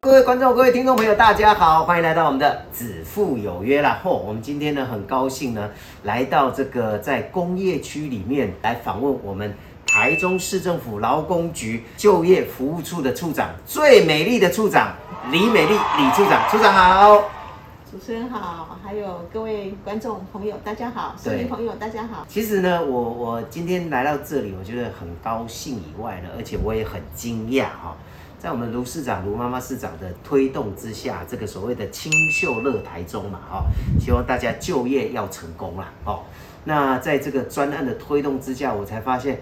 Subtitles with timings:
[0.00, 4.00] 各位观众、各位听众朋友，大家好，欢迎来到我们的子父有约啦。
[4.04, 5.70] 嚯、我们今天呢很高兴呢，
[6.02, 9.54] 来到这个在工业区里面来访问我们
[9.86, 14.94] 台中市政府劳工局就业服务处的处长，最美丽的处长
[15.30, 17.39] 李美丽李处长，处长好。
[17.90, 22.24] 主持人好，还有各位观众朋友，大家好，市对民朋友大家好。
[22.28, 27.96] 其实呢，我我今天来到这里，我觉得很高兴以外呢，而且我也很惊讶哈，
[28.38, 33.64] 在我们卢市长、卢妈妈市长的推动之下，这个所谓的清秀乐台中嘛哈，
[33.98, 36.20] 希望大家就业要成功啦哦。
[36.62, 39.40] 那在这个专案的推动之下，我才发现，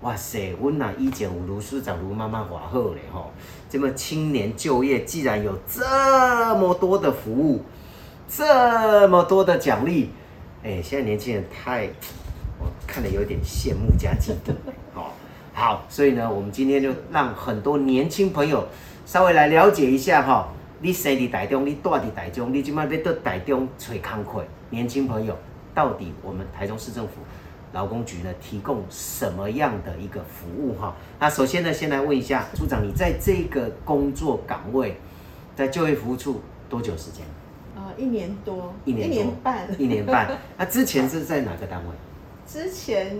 [0.00, 3.26] 哇塞，温呐一减五卢市长、卢妈妈华后嘞哈，
[3.68, 5.84] 这么青年就业既然有这
[6.54, 7.62] 么多的服务，
[8.32, 10.10] 这么多的奖励，
[10.62, 11.88] 哎，现在年轻人太，
[12.60, 14.52] 我看了有点羡慕加嫉妒。
[14.94, 15.10] 哦，
[15.52, 18.64] 好，所以呢，我们今天就让很多年轻朋友
[19.04, 20.48] 稍微来了解一下哈、
[20.80, 25.36] 你生在台中，你住伫台中，你今麦要到台中找工课，年轻朋友，
[25.74, 27.14] 到底我们台中市政府
[27.72, 30.94] 劳工局呢提供什么样的一个服务哈？
[31.18, 35.00] 那首先呢，先来问一下处长，你在这个工作岗位，
[35.56, 37.26] 在就业服务处多久时间？
[37.96, 39.66] 呃，一年多，一年多半。
[39.78, 40.30] 一年半。
[40.56, 41.90] 那 之前是在哪个单位？
[42.46, 43.16] 之前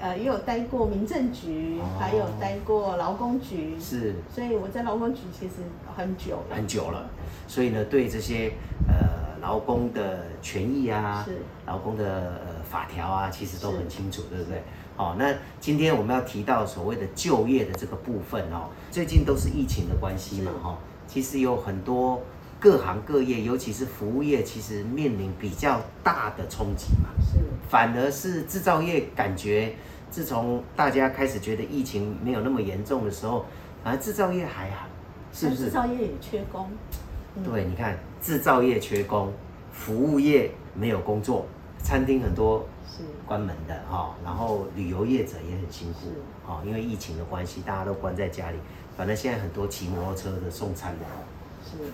[0.00, 5.54] 呃也有待过民政局，哦还有待过劳工局，是所以我在劳工局其实
[5.96, 6.54] 很久了。
[6.54, 7.10] 很久了，
[7.48, 8.52] 所以呢，对这些
[8.86, 12.04] 呃劳工的权益啊是，劳工的
[12.46, 14.62] 呃法条啊，其实都很清楚，对不对？
[14.96, 22.20] 好、那今天我们要提到所谓的就业的这个部分哦，最近都是疫情的关系嘛，是哈、其实有很多
[22.60, 27.08] 各行各业，尤其是服务业，其实面临比较大的冲击嘛。
[27.20, 29.74] 是反而是制造业感觉，
[30.10, 33.44] 自从大家开始觉得疫情没有那么严重的时候，
[33.84, 34.86] 反而制造业还好，
[35.32, 35.64] 是不是？
[35.64, 36.68] 制造业也缺工。
[37.36, 39.32] 嗯对，你看制造业缺工，
[39.72, 41.46] 服务业没有工作，
[41.84, 46.06] 餐厅很多是关门的哈、然后旅游业者也很辛苦是
[46.44, 48.56] 哦，因为疫情的关系，大家都关在家里。
[48.96, 51.04] 反正现在很多骑摩托车的送餐的，
[51.64, 51.86] 是，对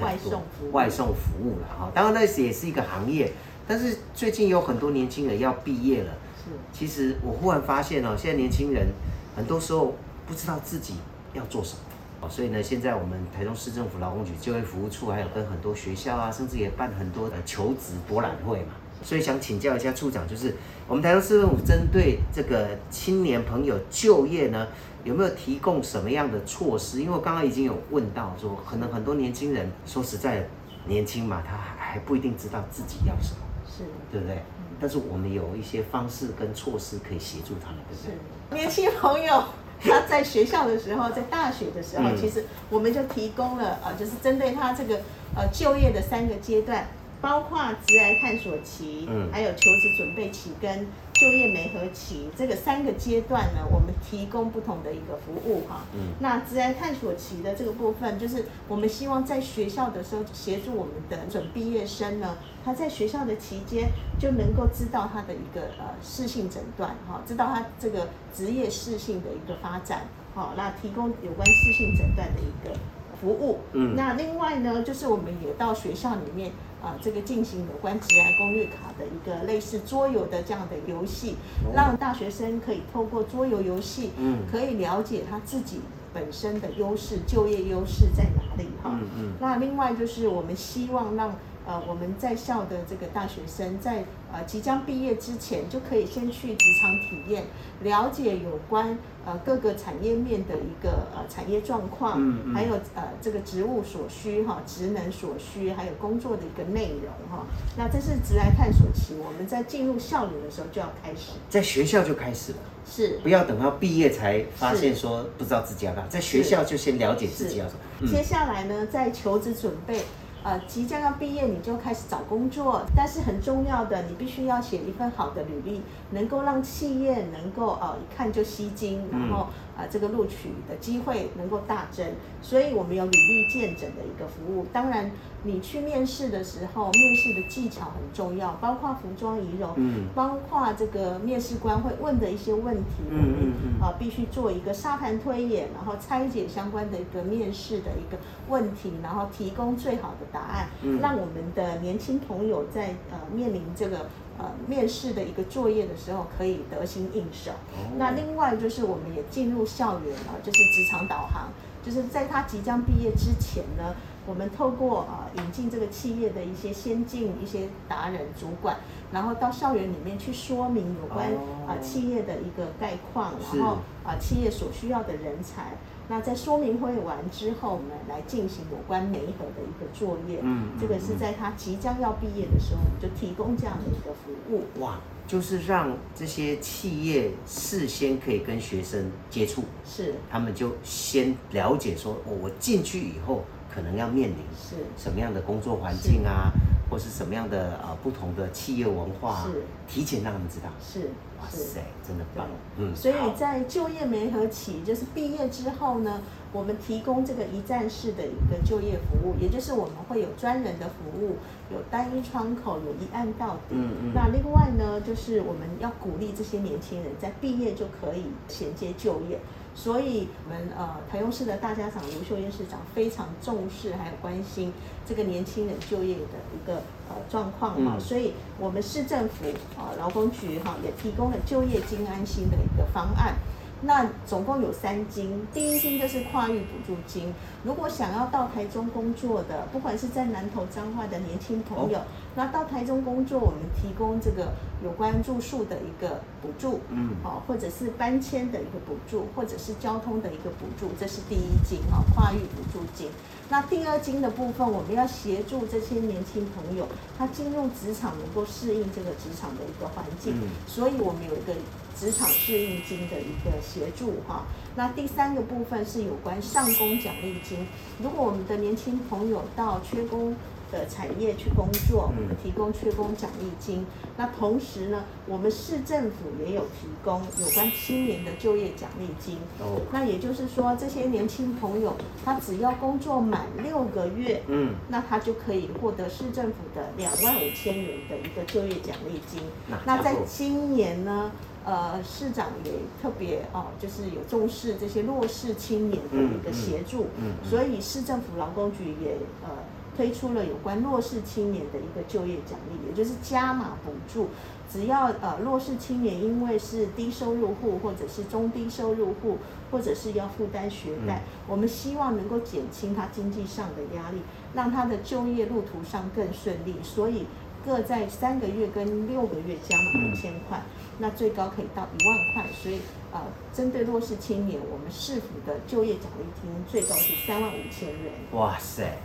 [0.00, 0.72] 外送服务。
[0.72, 3.32] 外送服务了哈、当然那也是一个行业，
[3.66, 6.12] 但是最近有很多年轻人要毕业了。
[6.36, 8.88] 是其实我忽然发现哦，现在年轻人
[9.36, 9.94] 很多时候
[10.26, 10.94] 不知道自己
[11.34, 11.80] 要做什么。
[12.22, 18.74] 哦所以呢，现在我们台中市政府劳工局就业服务处还有跟很多学校啊，甚至也办很多的求职博览会嘛。
[19.02, 20.54] 所以想请教一下处长，就是
[20.86, 24.66] 我们台中市政府针对这个青年朋友就业呢，
[25.04, 27.00] 有没有提供什么样的措施？
[27.00, 30.46] 因为我刚刚已经有问到说，可能很多年轻人说实在，
[30.86, 33.38] 年轻嘛，他还还不一定知道自己要什么。
[33.66, 34.42] 是对不对？
[34.80, 38.12] 但是我们有一些方式跟措施可以协助他们，对不对？
[38.12, 39.44] 是，年轻朋友
[39.80, 44.96] 他在学校的时候，在大学的时候，嗯其实我们就提供了呃，就是针对他这个
[45.36, 46.86] 呃就业的三个阶段，
[47.20, 55.82] 包括职涯探索期，嗯还有求职准备期跟就业媒合期这个三个阶段呢，我们提供不同的一个服务哈。
[55.92, 72.74] 嗯那职涯探索期的这个部分，就是我们希望在学校的时候协助我们的准毕业生呢，他在学校的期间就能够知道他的一个呃适性诊断哈，知道他这个职业适性的一个发展，好，那提供有关适性诊断的一个
[73.20, 73.58] 服务。
[73.74, 76.50] 嗯那另外呢，就是我们也到学校里面
[76.82, 85.80] 啊、这个进行有关职涯攻略卡的一个类似桌游的这样的游戏，哦让大学生可以透过桌游游戏，嗯可以了解他自己
[86.12, 88.98] 本身的优势、就业优势在哪里哈。
[89.00, 97.44] 嗯嗯那另外就是我们希望让呃我们在校的这个大学生在呃即将毕业之前，就可以先去职场体验，
[97.82, 102.54] 了解有关呃各个产业面的一个呃产业状况，嗯嗯。
[102.54, 107.44] 还有呃这个职务所需哈，职能所需，还有工作的一个内容哈。
[107.76, 113.18] 那这是职来探索期，我们在进入校园的时候就要开始，在学校就开始了，是。
[113.22, 117.80] 不要等到毕业才发现说不知道自己要干嘛，在学校就先了解自己要什么。
[118.00, 118.08] 嗯。
[118.08, 120.02] 接下来呢，在求职准备，
[120.42, 122.82] 呃，即将要毕业，你就开始找工作。
[122.96, 132.06] 但是很重要的，你必须要写一份好的履历，能够让企业能够呃一看就吸睛，然后呃这个录取的机会能够大增。
[132.40, 134.66] 所以我们有履历见诊的一个服务。
[134.72, 135.10] 当然，
[135.42, 140.06] 你去面试的时候，面试的技巧很重要，包括服装仪容，嗯。
[140.14, 143.80] 包括这个面试官会问的一些问题，嗯嗯嗯。
[143.80, 151.00] 啊、必须做一个沙盘推演，然后拆解相关的一个面试的一个问题，然后提供最好的答案，嗯。
[151.00, 157.50] 让我们的年轻朋友在呃面临这个呃面试的一个作业的时候可以得心应手。
[157.50, 157.88] 哦。
[157.96, 161.48] 那另外就是我们也进入校园了，就是职场导航，
[161.82, 163.94] 就是在他即将毕业之前呢，
[164.26, 168.76] 我们透过啊引进这个企业的一些先进一些达人主管，
[169.12, 173.72] 然后到校园里面去说明有关哦啊、呃企业的一个概况，然后
[174.04, 175.76] 啊、呃企业所需要的人才。
[176.08, 180.40] 那在说明会完之后，我们来进行有关媒合的一个作业。
[180.42, 184.64] 嗯这个是在他即将要毕业的时候，我们就提供这样的一个服务。
[184.82, 193.44] 哇，就是让这些企业事先可以跟学生接触，是他们就先了解说，哦，我进去以后
[193.74, 196.50] 可能要面临是什么样的工作环境啊，
[196.90, 199.46] 或是什么样的呃不同的企业文化、
[199.86, 200.68] 提前让他们知道。
[200.80, 201.10] 是是。
[201.40, 202.46] 哇塞，真的棒！
[202.76, 206.20] 嗯，所以在就业媒合期，就是毕业之后呢，
[206.52, 211.36] 我们提供这个一站式的一个就业服务，也就是我们会有专人的服务，
[211.72, 213.74] 有单一窗口，有一案到底。
[213.74, 219.40] 嗯嗯那另外呢，就是我们要鼓励这些年轻人在毕业就可以衔接就业。
[219.74, 224.72] 所以，我们呃台中市的大家长卢秀燕市长非常重视，还有关心
[225.06, 229.46] 这个年轻人就业的一个呃状况哈、嗯所以我们市政府
[229.78, 233.34] 啊劳工局哈、也提供了就业金安心的一个方案。
[233.82, 237.32] 那总共有三金，第一金就是跨域补助金。
[237.64, 242.02] 如果想要到台中工作的，不管是在南投彰化的年轻朋友，哦
[242.36, 244.52] 那到台中工作，我们提供这个
[244.84, 253.10] 有关住宿的一个补助，嗯好、或者是搬迁的一个补助，或者是交通的一个补助，这是第一金哈、跨域补助金。
[253.48, 256.86] 那第二金的部分，我们要协助这些年轻朋友，
[257.18, 261.52] 他进入职场能够适应这个职场的一个环境，嗯所以我们有一个
[261.98, 264.44] 职场适应金的一个协助哈。
[264.76, 267.66] 那第三个部分是有关上工奖励金，
[268.02, 270.34] 如果我们的年轻朋友到缺工
[270.70, 273.84] 的产业去工作，我嗯们提供缺工奖励金。
[274.16, 279.38] 那同时呢，我们市政府也有提供有关青年的就业奖励金。
[279.58, 289.42] 哦，那也就是说，这些年轻朋友他只要工作满六个月，嗯，那他就可以获得市政府的两万五千元的一个就业奖励金。
[289.68, 291.32] 那那在今年呢，
[291.64, 292.72] 呃，市长也
[293.02, 299.50] 特别哦，就是有重视这些弱势青年的一个协助，嗯嗯嗯所以市政府劳工局也呃
[299.96, 304.28] 推出了有关弱势青年的一个就业奖励，也就是加码补助。
[304.72, 309.36] 只要呃弱势青年因为是低收入户或者是中低收入户，
[309.70, 314.22] 或者是要负担学贷，嗯我们希望能够减轻他经济上的压力，
[314.54, 316.76] 让他的就业路途上更顺利。
[316.84, 317.26] 所以
[317.64, 320.62] 各在三个月跟六个月加码嗯五千块，
[320.98, 322.50] 那最高可以到一万块。
[322.62, 322.80] 所以
[323.12, 323.20] 呃，
[323.52, 328.12] 针对弱势青年，我们市府的就业奖励金最高是三万五千元。
[328.32, 328.98] 哇塞！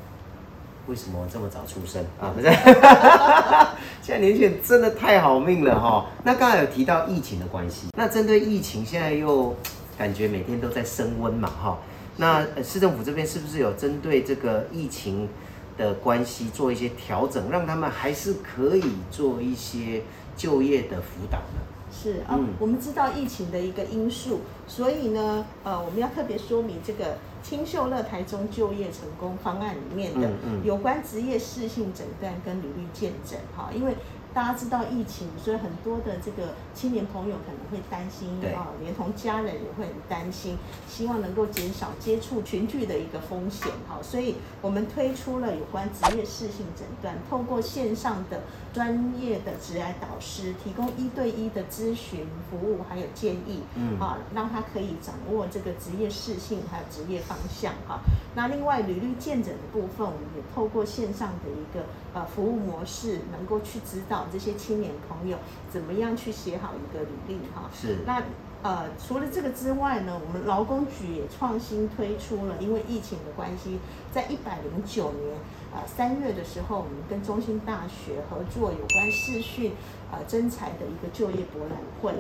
[0.87, 2.31] 为什么这么早出生啊？
[2.35, 2.47] 不是，
[4.03, 6.05] 现在年轻人真的太好命了哈。
[6.23, 9.55] 那刚才有提到疫情的关系，那针对疫情，现在又
[9.97, 11.79] 感觉每天都在升温嘛哈。
[12.17, 15.27] 那呃市政府这边是不是有针对这个疫情
[15.77, 20.01] 的关系做一些调整，让他们还是可以做一些
[20.35, 21.61] 就业的辅导呢？
[21.91, 30.29] 是啊、嗯我们知道疫情的一个因素，所以呢，呃，我们要特别说明这个清秀乐台中就业成功方案里面的
[30.63, 33.95] 有关职业适性诊断跟履历见证哈，因为
[34.35, 40.57] 大家知道疫情，所以很多的这个青年朋友可能会担心对啊，连同家人也会很担心，
[40.89, 48.41] 希望能够减少接触群聚的一个风险哈，所以我们推出了有关职业适性诊断，透过线上的
[48.73, 58.01] 专业的职涯导师提供一对一的咨询服务还有建议，嗯啊，让他可以掌握这个职业适性还有职业方向哈。
[58.35, 65.37] 那另外履历见诊的部分，我们也透过线上的一个呃服务模式，能够去指导这些青年朋友
[65.71, 67.69] 怎么样去写好一个履历哈。
[67.71, 68.23] 是那
[68.63, 73.77] 呃，除了这个之外呢，我们劳工局也创新推出了，因为疫情的关系，
[74.11, 75.37] 在一百零九年
[75.71, 79.73] 呃三月的时候，我们跟中兴大学合作有关视讯
[80.11, 82.11] 呃征才的一个就业博览会。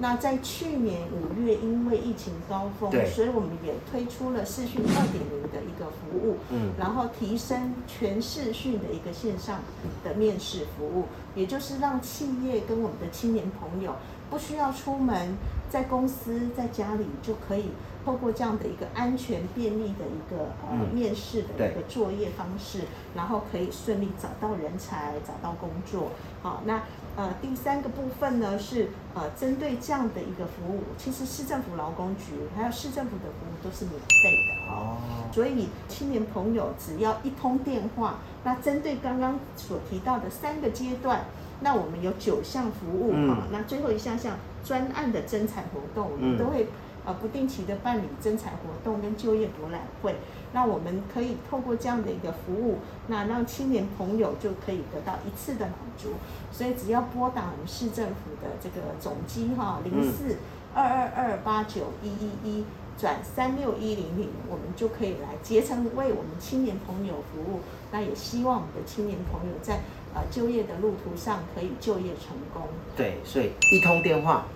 [0.00, 6.38] 那在去年五月，因为疫情高峰，所以我们也推出了视讯二点零的一个服务。
[6.50, 9.60] 嗯然后提升全视讯的一个线上
[10.02, 11.04] 的面试服务，
[11.34, 13.94] 也就是让企业跟我们的青年朋友
[14.30, 15.36] 不需要出门，
[15.68, 17.66] 在公司在家里就可以
[18.10, 22.80] 透过这样的一个安全便利的一个呃嗯面试的一个作业方式，
[23.14, 26.10] 然后可以顺利找到人才，找到工作。
[26.42, 26.82] 好，那
[27.16, 34.96] 呃第三个部分呢是呃针对这样的一个服务，其实市政府劳工局还有市政府的服务都是免费的哦。
[34.96, 41.26] 哦，所以青年朋友只要一通电话，那针对刚刚所提到的三个阶段，
[41.60, 46.66] 那我们有九项服务嗯啊、那最后一项像专案的征才活动，我嗯们都会
[47.04, 50.14] 呃不定期的办理征才活动跟就业博览会。
[50.52, 56.10] 那我们可以透过这样的一个服务，那让青年朋友就可以得到一次的满足。
[56.50, 60.36] 所以只要拨打我们市政府的这个总机哈零四
[60.74, 62.64] 二二二八九一一一
[62.98, 67.60] 转三六一零零，我们就可以来竭诚为我们青年朋友服务。
[67.92, 69.80] 那也希望我们的青年朋友在
[70.14, 72.62] 呃就业的路途上可以就业成功。
[72.96, 74.46] 对，所以一通电话，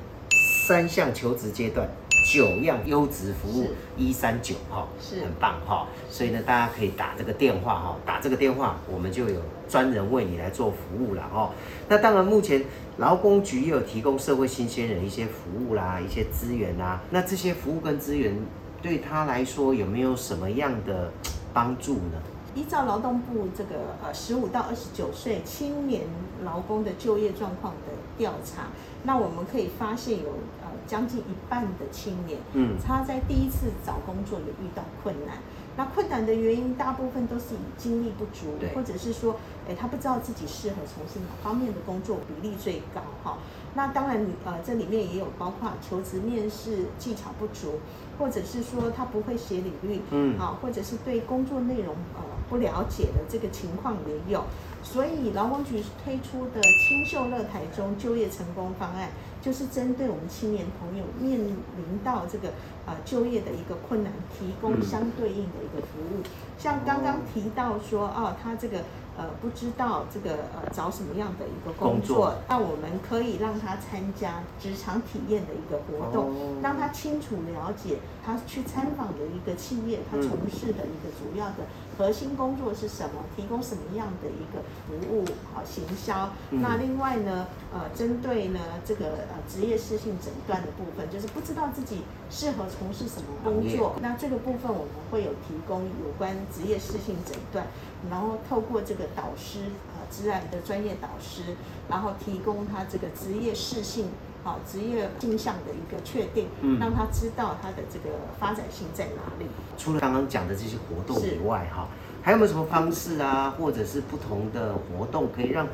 [0.68, 1.88] 三项求职阶段，
[2.24, 5.86] 九样优质服务，一三九哈，是很棒哈。
[6.08, 11.50] 所以呢，大家可以打这个电话哈，打这个电话，我们就有专人为你来做服务了哈。
[11.86, 12.64] 那当然，目前
[12.96, 17.02] 劳工局也有提供社会新鲜人一些服务啦，一些资源啦。
[17.10, 18.34] 那这些服务跟资源
[18.80, 21.12] 对他来说有没有什么样的
[21.52, 22.18] 帮助呢？
[22.54, 26.02] 依照劳动部这个呃十五到二十九岁青年
[26.44, 28.68] 劳工的就业状况的调查，
[29.02, 30.28] 那我们可以发现有
[30.62, 35.38] 呃将近一半的青年，嗯他在第一次找工作有遇到困难。
[35.76, 39.34] 那困难的原因大部分都是以精力不足对，或者是说，
[39.68, 43.38] 哎，他不知道自己适合从事哪方面的工作，比例最高哈。
[43.74, 47.80] 那当然，呃，这里面也有包括求职面试技巧不足，
[48.20, 54.44] 或者是说他不会写履历，嗯啊，或者是对工作内容呃不了解的这个情况也有。
[54.82, 59.08] 所以劳工局推出的清秀乐台中就业成功方案，
[59.40, 62.50] 就是针对我们青年朋友面临到这个
[62.84, 66.22] 呃就业的一个困难，提供相对应的一个服务。
[66.58, 68.80] 像刚刚提到说，哦，他这个
[69.16, 72.16] 呃不知道这个呃找什么样的一个工工作。
[72.16, 76.60] 作，那我们可以让他参加职场体验的一个活动，哦。
[76.62, 80.22] 让他清楚了解他去参访的一个企业，他嗯。
[80.22, 81.64] 从事的一个主要的
[81.96, 86.30] 核心工作是什么，提供什么样的一个服务好行销。
[86.50, 86.60] 嗯。
[86.60, 97.66] 那另外呢，呃，针对呢这个呃职业适性诊断的部分，就是不知道自己适合从事什么工作，那这个部分我们会有提供有关职业适性诊断，
[98.10, 101.42] 然后透过这个导师啊职涯的专业导师，
[101.88, 104.08] 然后提供他这个职业适性。
[104.44, 109.46] 好，职业倾向的一个确定，嗯让他知道他的这个发展性在哪里。
[109.78, 111.88] 除了刚刚讲的这些活动以外，哈，
[112.20, 115.66] 还有没有什么方式啊，或者是不同的活动，可以让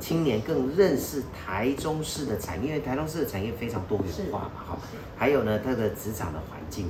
[0.00, 2.68] 青年更认识台中市的产业？
[2.68, 4.78] 因为台中市的产业非常多元化嘛，哈。
[5.18, 6.86] 还有呢，它的职场的环境，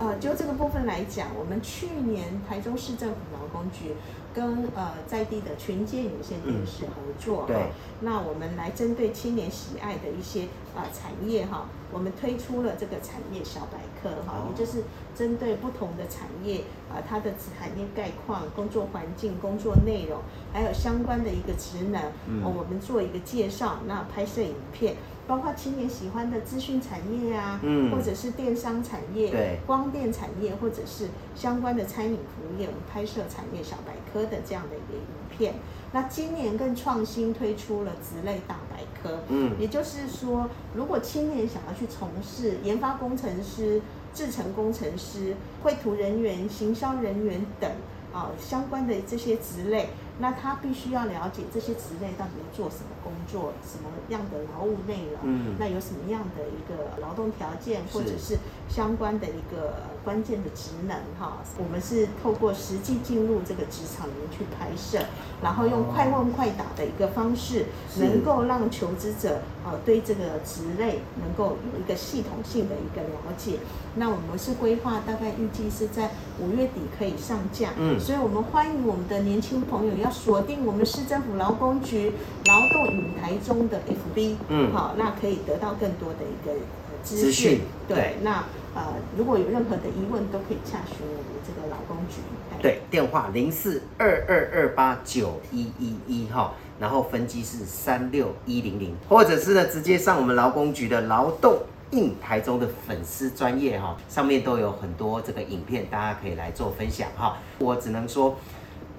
[0.00, 3.94] 呃，就这个部分来讲，我们去年台中市政府劳工具
[4.34, 7.56] 跟呃在地的群建有线电视合作，嗯对。
[7.56, 7.62] 哈。
[8.00, 10.44] 那我们来针对青年喜爱的一些
[10.74, 14.48] 啊、呃产业哈，我们推出了这个产业小百科哈，哦。
[14.50, 14.82] 也就是
[15.14, 20.18] 针对不同的产业啊、它的产业概况、工作环境、工作内容，
[20.52, 22.02] 还有相关的一个职能，
[22.42, 24.96] 我们做一个介绍，那拍摄影片。
[25.26, 27.90] 包括青年喜欢的资讯产业啊，嗯。
[27.90, 29.58] 或者是电商产业，对。
[29.66, 35.54] 光电产业或者是相关的餐饮服务业，我们拍摄产业小百科的这样的一个影片。
[35.94, 39.52] 那今年更创新推出了职类大百科，嗯。
[39.58, 43.80] 也就是说，如果青年想要去从事研发工程师、
[44.14, 47.70] 制程工程师、绘图人员、行销人员等
[48.12, 49.90] 啊相关的这些职类，
[50.22, 55.56] 那他必须要了解这些职类到底要做什么工作，什么样的劳务内容，嗯。
[55.58, 58.38] 那有什么样的一个劳动条件，或者是
[58.74, 61.38] 相关的一个关键的职能哈。
[61.58, 65.04] 我们是透过实际进入这个职场里面去拍摄，
[65.42, 67.66] 然后用快问快答的一个方式，
[67.98, 73.58] 能够让求职者呃对这个职类能够有一个系统性的一个了解。
[73.96, 76.10] 那我们是规划大概预计是在
[76.40, 78.00] 五月底可以上架，嗯。
[78.00, 82.10] 所以我们欢迎我们的年轻朋友要锁定我们市政府劳工局
[82.46, 84.72] 劳动影台中的 FB，嗯。
[84.72, 88.42] 好，那可以得到更多的一个呃资资讯对，那
[88.74, 88.82] 呃
[89.16, 92.20] 如果有任何的疑问，都可以洽询我们这个劳工局。
[92.60, 101.58] 对，电话零四二二二八九一一一哈，然后分机是三六一零零，或者是呢直接上我们劳工局的劳动
[101.90, 107.36] 印台中的粉丝专业哈，上面都有很多这个影片，大家可以来做分享哈。
[107.58, 108.36] 我只能说，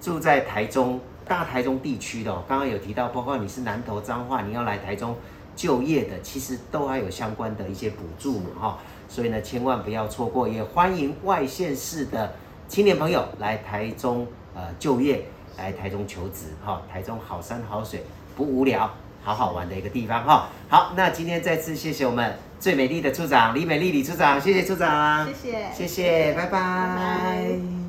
[0.02, 5.16] 住在台中大台中地区的、刚刚有提到，包括你是南投彰化，你要来台中
[5.56, 8.80] 就业的，其实都还有相关的一些补助嘛哈，
[9.14, 12.34] 所以呢，千万不要错过，也欢迎外县市的
[12.68, 15.24] 青年朋友来台中呃就业，
[15.56, 18.04] 来台中求职哈，台中好山好水
[18.36, 18.90] 不无聊，
[19.24, 20.48] 好好玩的一个地方哈。
[20.68, 26.50] 好，那今天再次谢谢我们最美丽的处长李美丽李处长，谢谢处长，谢谢，谢谢，拜拜。
[26.50, 27.83] 拜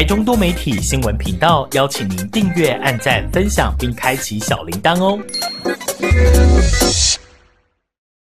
[0.00, 5.18] 台中多媒体新闻频道邀请您订阅、按赞、分享，并开启小铃铛哦。